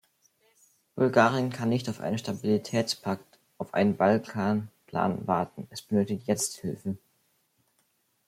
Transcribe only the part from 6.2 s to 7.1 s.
jetzt Hilfe.